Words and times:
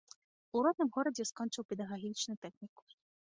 У 0.55 0.61
родным 0.67 0.89
горадзе 0.95 1.23
скончыў 1.31 1.67
педагагічны 1.73 2.35
тэхнікум. 2.47 2.85